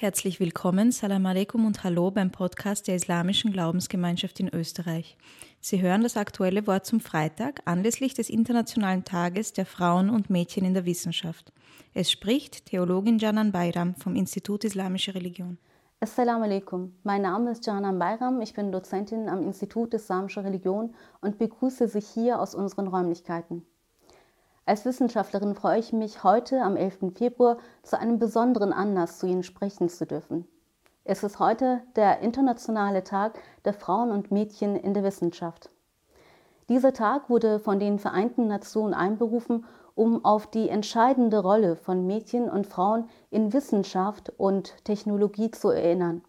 Herzlich 0.00 0.38
willkommen, 0.38 0.92
Salam 0.92 1.26
alaikum 1.26 1.66
und 1.66 1.82
Hallo 1.82 2.12
beim 2.12 2.30
Podcast 2.30 2.86
der 2.86 2.94
Islamischen 2.94 3.52
Glaubensgemeinschaft 3.52 4.38
in 4.38 4.48
Österreich. 4.48 5.18
Sie 5.60 5.82
hören 5.82 6.04
das 6.04 6.16
aktuelle 6.16 6.68
Wort 6.68 6.86
zum 6.86 7.00
Freitag 7.00 7.62
anlässlich 7.64 8.14
des 8.14 8.30
Internationalen 8.30 9.02
Tages 9.02 9.54
der 9.54 9.66
Frauen 9.66 10.08
und 10.08 10.30
Mädchen 10.30 10.64
in 10.64 10.72
der 10.72 10.84
Wissenschaft. 10.84 11.52
Es 11.94 12.12
spricht 12.12 12.66
Theologin 12.66 13.18
Janan 13.18 13.50
Bayram 13.50 13.96
vom 13.96 14.14
Institut 14.14 14.62
Islamische 14.62 15.16
Religion. 15.16 15.58
Assalamu 15.98 16.44
alaikum. 16.44 16.94
Mein 17.02 17.22
Name 17.22 17.50
ist 17.50 17.66
Janan 17.66 17.98
Bayram. 17.98 18.40
Ich 18.40 18.54
bin 18.54 18.70
Dozentin 18.70 19.28
am 19.28 19.42
Institut 19.42 19.94
Islamische 19.94 20.44
Religion 20.44 20.94
und 21.22 21.38
begrüße 21.38 21.88
Sie 21.88 22.00
hier 22.00 22.40
aus 22.40 22.54
unseren 22.54 22.86
Räumlichkeiten. 22.86 23.66
Als 24.68 24.84
Wissenschaftlerin 24.84 25.54
freue 25.54 25.78
ich 25.78 25.94
mich, 25.94 26.24
heute 26.24 26.60
am 26.60 26.76
11. 26.76 27.14
Februar 27.14 27.56
zu 27.82 27.98
einem 27.98 28.18
besonderen 28.18 28.74
Anlass 28.74 29.18
zu 29.18 29.26
Ihnen 29.26 29.42
sprechen 29.42 29.88
zu 29.88 30.04
dürfen. 30.04 30.46
Es 31.04 31.22
ist 31.22 31.38
heute 31.38 31.80
der 31.96 32.20
internationale 32.20 33.02
Tag 33.02 33.38
der 33.64 33.72
Frauen 33.72 34.10
und 34.10 34.30
Mädchen 34.30 34.76
in 34.76 34.92
der 34.92 35.04
Wissenschaft. 35.04 35.70
Dieser 36.68 36.92
Tag 36.92 37.30
wurde 37.30 37.60
von 37.60 37.80
den 37.80 37.98
Vereinten 37.98 38.46
Nationen 38.46 38.92
einberufen, 38.92 39.64
um 39.94 40.22
auf 40.26 40.46
die 40.46 40.68
entscheidende 40.68 41.38
Rolle 41.38 41.74
von 41.74 42.06
Mädchen 42.06 42.50
und 42.50 42.66
Frauen 42.66 43.08
in 43.30 43.54
Wissenschaft 43.54 44.34
und 44.36 44.84
Technologie 44.84 45.50
zu 45.50 45.70
erinnern. 45.70 46.22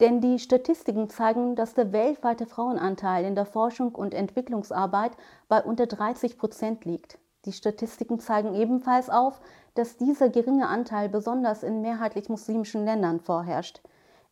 Denn 0.00 0.20
die 0.20 0.38
Statistiken 0.38 1.08
zeigen, 1.08 1.56
dass 1.56 1.72
der 1.72 1.92
weltweite 1.92 2.44
Frauenanteil 2.44 3.24
in 3.24 3.34
der 3.34 3.46
Forschung 3.46 3.94
und 3.94 4.12
Entwicklungsarbeit 4.12 5.12
bei 5.48 5.62
unter 5.62 5.86
30 5.86 6.36
Prozent 6.36 6.84
liegt. 6.84 7.18
Die 7.46 7.52
Statistiken 7.52 8.20
zeigen 8.20 8.54
ebenfalls 8.54 9.08
auf, 9.08 9.40
dass 9.74 9.96
dieser 9.96 10.28
geringe 10.28 10.68
Anteil 10.68 11.08
besonders 11.08 11.62
in 11.62 11.80
mehrheitlich 11.80 12.28
muslimischen 12.28 12.84
Ländern 12.84 13.20
vorherrscht. 13.20 13.80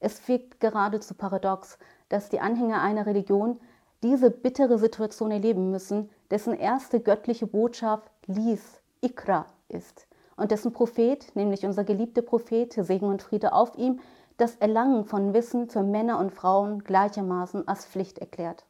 Es 0.00 0.28
wirkt 0.28 0.60
geradezu 0.60 1.14
paradox, 1.14 1.78
dass 2.08 2.28
die 2.28 2.40
Anhänger 2.40 2.82
einer 2.82 3.06
Religion 3.06 3.58
diese 4.02 4.30
bittere 4.30 4.78
Situation 4.78 5.30
erleben 5.30 5.70
müssen, 5.70 6.10
dessen 6.30 6.54
erste 6.54 7.00
göttliche 7.00 7.46
Botschaft 7.46 8.10
Lies, 8.26 8.80
Ikra 9.00 9.46
ist 9.68 10.06
und 10.36 10.50
dessen 10.50 10.72
Prophet, 10.72 11.34
nämlich 11.34 11.66
unser 11.66 11.84
geliebter 11.84 12.22
Prophet, 12.22 12.72
Segen 12.72 13.08
und 13.08 13.22
Friede 13.22 13.52
auf 13.52 13.76
ihm, 13.76 14.00
das 14.36 14.54
Erlangen 14.56 15.04
von 15.04 15.34
Wissen 15.34 15.68
für 15.68 15.82
Männer 15.82 16.18
und 16.20 16.30
Frauen 16.30 16.84
gleichermaßen 16.84 17.66
als 17.66 17.86
Pflicht 17.86 18.18
erklärt. 18.18 18.64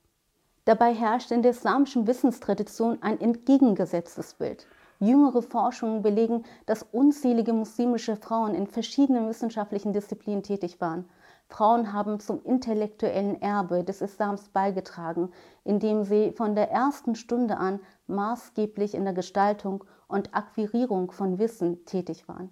Dabei 0.68 0.92
herrscht 0.92 1.30
in 1.30 1.40
der 1.40 1.52
islamischen 1.52 2.06
Wissenstradition 2.06 2.98
ein 3.00 3.18
entgegengesetztes 3.22 4.34
Bild. 4.34 4.66
Jüngere 5.00 5.40
Forschungen 5.40 6.02
belegen, 6.02 6.44
dass 6.66 6.82
unzählige 6.92 7.54
muslimische 7.54 8.16
Frauen 8.16 8.54
in 8.54 8.66
verschiedenen 8.66 9.30
wissenschaftlichen 9.30 9.94
Disziplinen 9.94 10.42
tätig 10.42 10.78
waren. 10.78 11.08
Frauen 11.48 11.94
haben 11.94 12.20
zum 12.20 12.44
intellektuellen 12.44 13.40
Erbe 13.40 13.82
des 13.82 14.02
Islams 14.02 14.50
beigetragen, 14.50 15.30
indem 15.64 16.04
sie 16.04 16.32
von 16.32 16.54
der 16.54 16.70
ersten 16.70 17.14
Stunde 17.14 17.56
an 17.56 17.80
maßgeblich 18.06 18.92
in 18.92 19.04
der 19.04 19.14
Gestaltung 19.14 19.84
und 20.06 20.34
Akquirierung 20.34 21.12
von 21.12 21.38
Wissen 21.38 21.86
tätig 21.86 22.28
waren. 22.28 22.50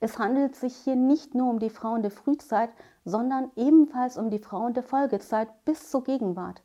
Es 0.00 0.18
handelt 0.18 0.54
sich 0.54 0.76
hier 0.76 0.96
nicht 0.96 1.34
nur 1.34 1.48
um 1.48 1.60
die 1.60 1.70
Frauen 1.70 2.02
der 2.02 2.10
Frühzeit, 2.10 2.68
sondern 3.06 3.50
ebenfalls 3.56 4.18
um 4.18 4.28
die 4.28 4.38
Frauen 4.38 4.74
der 4.74 4.82
Folgezeit 4.82 5.48
bis 5.64 5.90
zur 5.90 6.04
Gegenwart. 6.04 6.60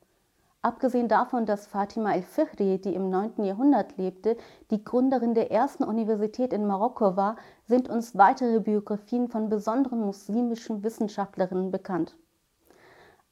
Abgesehen 0.61 1.07
davon, 1.07 1.45
dass 1.45 1.67
Fatima 1.67 2.13
el-Fihri, 2.13 2.81
die 2.81 2.93
im 2.93 3.09
9. 3.09 3.43
Jahrhundert 3.45 3.95
lebte, 3.97 4.35
die 4.71 4.83
Gründerin 4.83 5.33
der 5.33 5.51
ersten 5.51 5.85
Universität 5.85 6.51
in 6.51 6.67
Marokko 6.67 7.15
war, 7.15 7.37
sind 7.63 7.87
uns 7.87 8.17
weitere 8.17 8.59
Biografien 8.59 9.29
von 9.29 9.47
besonderen 9.47 10.01
muslimischen 10.01 10.83
Wissenschaftlerinnen 10.83 11.71
bekannt. 11.71 12.17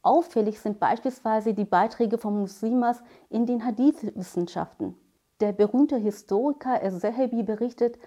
Auffällig 0.01 0.61
sind 0.61 0.79
beispielsweise 0.79 1.53
die 1.53 1.65
Beiträge 1.65 2.17
von 2.17 2.39
Muslimas 2.39 3.03
in 3.27 3.45
den 3.45 3.65
Hadith-Wissenschaften. 3.65 4.95
Der 5.41 5.51
berühmte 5.51 5.97
Historiker 5.97 6.81
El-Zahabi 6.81 7.43
berichtet, 7.43 7.99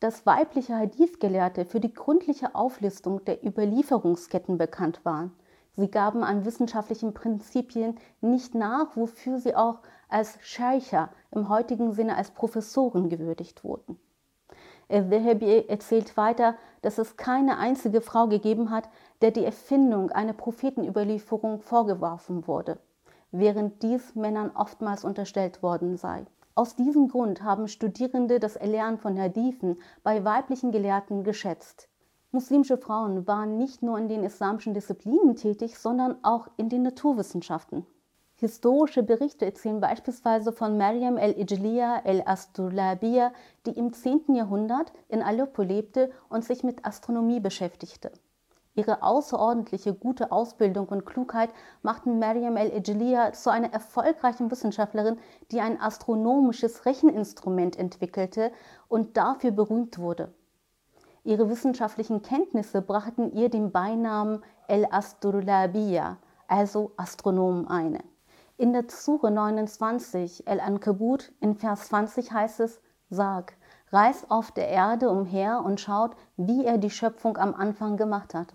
dass 0.00 0.24
weibliche 0.24 0.74
Hadith-Gelehrte 0.78 1.66
für 1.66 1.78
die 1.78 1.92
gründliche 1.92 2.54
Auflistung 2.54 3.22
der 3.26 3.44
Überlieferungsketten 3.44 4.56
bekannt 4.56 5.04
waren. 5.04 5.32
Sie 5.74 5.90
gaben 5.90 6.22
an 6.22 6.44
wissenschaftlichen 6.44 7.14
Prinzipien 7.14 7.96
nicht 8.20 8.54
nach, 8.54 8.94
wofür 8.96 9.38
sie 9.38 9.54
auch 9.54 9.80
als 10.08 10.36
Scheicher 10.42 11.10
im 11.30 11.48
heutigen 11.48 11.92
Sinne 11.92 12.16
als 12.16 12.30
Professoren 12.30 13.08
gewürdigt 13.08 13.64
wurden. 13.64 13.98
Al-Dhahabi 14.90 15.64
erzählt 15.68 16.16
weiter, 16.18 16.54
dass 16.82 16.98
es 16.98 17.16
keine 17.16 17.56
einzige 17.56 18.02
Frau 18.02 18.26
gegeben 18.26 18.70
hat, 18.70 18.90
der 19.22 19.30
die 19.30 19.44
Erfindung 19.44 20.10
einer 20.10 20.34
Prophetenüberlieferung 20.34 21.60
vorgeworfen 21.60 22.46
wurde, 22.46 22.78
während 23.30 23.82
dies 23.82 24.14
Männern 24.14 24.50
oftmals 24.54 25.04
unterstellt 25.04 25.62
worden 25.62 25.96
sei. 25.96 26.26
Aus 26.54 26.76
diesem 26.76 27.08
Grund 27.08 27.42
haben 27.42 27.66
Studierende 27.66 28.38
das 28.38 28.56
Erlernen 28.56 28.98
von 28.98 29.18
Hadithen 29.18 29.80
bei 30.02 30.22
weiblichen 30.22 30.70
Gelehrten 30.70 31.24
geschätzt. 31.24 31.88
Muslimische 32.34 32.78
Frauen 32.78 33.26
waren 33.26 33.58
nicht 33.58 33.82
nur 33.82 33.98
in 33.98 34.08
den 34.08 34.24
islamischen 34.24 34.72
Disziplinen 34.72 35.36
tätig, 35.36 35.78
sondern 35.78 36.16
auch 36.22 36.48
in 36.56 36.70
den 36.70 36.80
Naturwissenschaften. 36.80 37.84
Historische 38.36 39.02
Berichte 39.02 39.44
erzählen 39.44 39.80
beispielsweise 39.80 40.50
von 40.50 40.78
Maryam 40.78 41.18
el-Ijliya 41.18 42.00
el-Astrolabiya, 42.04 43.32
die 43.66 43.72
im 43.72 43.92
10. 43.92 44.34
Jahrhundert 44.34 44.94
in 45.08 45.20
Aleppo 45.20 45.60
lebte 45.60 46.10
und 46.30 46.42
sich 46.42 46.64
mit 46.64 46.86
Astronomie 46.86 47.38
beschäftigte. 47.38 48.10
Ihre 48.74 49.02
außerordentliche 49.02 49.92
gute 49.92 50.32
Ausbildung 50.32 50.88
und 50.88 51.04
Klugheit 51.04 51.50
machten 51.82 52.18
Maryam 52.18 52.56
el-Ijliya 52.56 53.34
zu 53.34 53.50
einer 53.50 53.74
erfolgreichen 53.74 54.50
Wissenschaftlerin, 54.50 55.18
die 55.50 55.60
ein 55.60 55.78
astronomisches 55.78 56.86
Recheninstrument 56.86 57.78
entwickelte 57.78 58.52
und 58.88 59.18
dafür 59.18 59.50
berühmt 59.50 59.98
wurde. 59.98 60.32
Ihre 61.24 61.48
wissenschaftlichen 61.48 62.22
Kenntnisse 62.22 62.82
brachten 62.82 63.32
ihr 63.32 63.48
den 63.48 63.70
Beinamen 63.70 64.42
El 64.66 64.86
Astrolabiya, 64.90 66.18
also 66.48 66.90
Astronomen, 66.96 67.68
eine. 67.68 68.00
In 68.56 68.72
der 68.72 68.88
Zure 68.88 69.30
29 69.30 70.48
El 70.48 70.58
Ankabut 70.58 71.32
in 71.40 71.54
Vers 71.54 71.86
20 71.88 72.32
heißt 72.32 72.58
es: 72.58 72.80
Sag, 73.08 73.56
reist 73.92 74.32
auf 74.32 74.50
der 74.50 74.68
Erde 74.68 75.10
umher 75.10 75.62
und 75.64 75.80
schaut, 75.80 76.16
wie 76.36 76.64
er 76.64 76.78
die 76.78 76.90
Schöpfung 76.90 77.36
am 77.36 77.54
Anfang 77.54 77.96
gemacht 77.96 78.34
hat. 78.34 78.54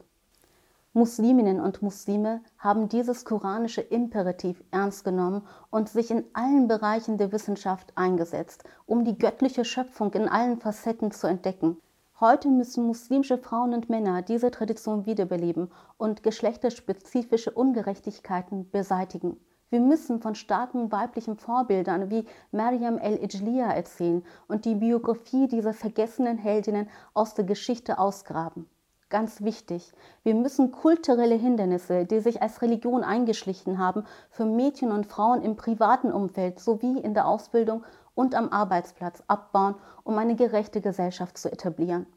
Musliminnen 0.91 1.61
und 1.61 1.81
Muslime 1.81 2.41
haben 2.57 2.89
dieses 2.89 3.23
koranische 3.23 3.81
Imperativ 3.81 4.61
ernst 4.71 5.05
genommen 5.05 5.47
und 5.69 5.87
sich 5.87 6.11
in 6.11 6.25
allen 6.33 6.67
Bereichen 6.67 7.17
der 7.17 7.31
Wissenschaft 7.31 7.93
eingesetzt, 7.95 8.65
um 8.85 9.05
die 9.05 9.17
göttliche 9.17 9.63
Schöpfung 9.63 10.11
in 10.13 10.27
allen 10.27 10.59
Facetten 10.59 11.11
zu 11.11 11.27
entdecken. 11.27 11.77
Heute 12.19 12.49
müssen 12.49 12.87
muslimische 12.87 13.37
Frauen 13.37 13.75
und 13.75 13.89
Männer 13.89 14.23
diese 14.23 14.49
Tradition 14.49 15.05
wiederbeleben 15.05 15.69
und 15.97 16.23
geschlechterspezifische 16.23 17.51
Ungerechtigkeiten 17.51 18.71
beseitigen. 18.71 19.37
Wir 19.69 19.81
müssen 19.81 20.19
von 20.19 20.33
starken 20.33 20.91
weiblichen 20.91 21.37
Vorbildern 21.37 22.09
wie 22.09 22.25
Maryam 22.51 22.97
el-Ijliya 22.97 23.71
erzählen 23.71 24.25
und 24.47 24.65
die 24.65 24.73
Biografie 24.73 25.47
dieser 25.47 25.75
vergessenen 25.75 26.39
Heldinnen 26.39 26.89
aus 27.13 27.35
der 27.35 27.45
Geschichte 27.45 27.99
ausgraben. 27.99 28.67
Ganz 29.09 29.43
wichtig, 29.43 29.93
wir 30.23 30.33
müssen 30.33 30.71
kulturelle 30.71 31.35
Hindernisse, 31.35 32.05
die 32.05 32.19
sich 32.19 32.41
als 32.41 32.63
Religion 32.63 33.03
eingeschlichen 33.03 33.77
haben, 33.77 34.05
für 34.31 34.45
Mädchen 34.45 34.91
und 34.91 35.05
Frauen 35.05 35.43
im 35.43 35.55
privaten 35.55 36.11
Umfeld 36.11 36.59
sowie 36.59 36.99
in 36.99 37.13
der 37.13 37.27
Ausbildung 37.27 37.83
und 38.17 38.33
am 38.33 38.49
Arbeitsplatz 38.49 39.21
abbauen, 39.27 39.75
um 40.03 40.17
eine 40.17 40.35
gerechte 40.35 40.81
Gesellschaft 40.81 41.37
zu 41.37 41.51
etablieren. 41.51 42.07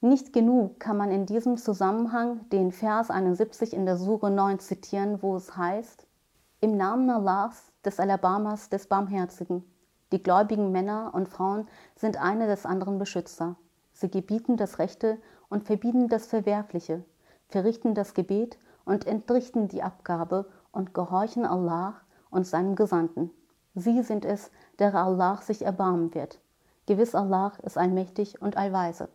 Nicht 0.00 0.32
genug 0.32 0.80
kann 0.80 0.96
man 0.96 1.10
in 1.10 1.26
diesem 1.26 1.58
Zusammenhang 1.58 2.48
den 2.48 2.72
Vers 2.72 3.10
71 3.10 3.74
in 3.74 3.84
der 3.84 3.98
Sure 3.98 4.30
9 4.30 4.60
zitieren, 4.60 5.22
wo 5.22 5.36
es 5.36 5.58
heißt, 5.58 6.06
im 6.60 6.78
Namen 6.78 7.10
Allahs, 7.10 7.70
des 7.84 8.00
Alabamas, 8.00 8.70
des 8.70 8.86
Barmherzigen. 8.86 9.62
Die 10.10 10.22
gläubigen 10.22 10.72
Männer 10.72 11.10
und 11.12 11.28
Frauen 11.28 11.68
sind 11.94 12.16
eine 12.16 12.46
des 12.46 12.64
anderen 12.64 12.98
Beschützer. 12.98 13.56
Sie 13.92 14.10
gebieten 14.10 14.56
das 14.56 14.78
Rechte 14.78 15.18
und 15.50 15.64
verbieten 15.64 16.08
das 16.08 16.26
Verwerfliche, 16.26 17.04
verrichten 17.48 17.94
das 17.94 18.14
Gebet 18.14 18.58
und 18.86 19.06
entrichten 19.06 19.68
die 19.68 19.82
Abgabe 19.82 20.46
und 20.72 20.94
gehorchen 20.94 21.44
Allah 21.44 22.00
und 22.30 22.46
seinem 22.46 22.74
Gesandten. 22.74 23.30
Sie 23.74 24.02
sind 24.02 24.24
es, 24.24 24.50
der 24.78 24.94
Allah 24.94 25.38
sich 25.38 25.64
erbarmen 25.64 26.14
wird. 26.14 26.40
Gewiss 26.86 27.14
Allah 27.14 27.52
ist 27.62 27.78
allmächtig 27.78 28.42
und 28.42 28.56
allweise. 28.56 29.08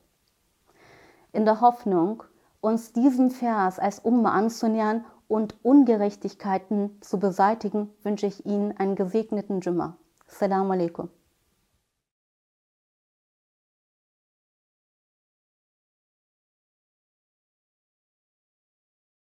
In 1.31 1.45
der 1.45 1.61
Hoffnung, 1.61 2.23
uns 2.61 2.93
diesem 2.93 3.29
Vers 3.29 3.77
als 3.77 3.99
Umma 3.99 4.31
anzunähern 4.31 5.05
und 5.27 5.55
Ungerechtigkeiten 5.63 6.97
zu 7.01 7.19
beseitigen, 7.19 7.89
wünsche 8.03 8.27
ich 8.27 8.45
Ihnen 8.45 8.75
einen 8.77 8.95
gesegneten 8.95 9.59
Jumma. 9.61 9.97
Assalamu 10.27 10.71
alaikum. 10.71 11.09